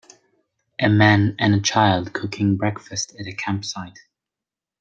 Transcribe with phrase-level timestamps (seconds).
[0.79, 3.99] A man and a child cooking breakfast at a campsite.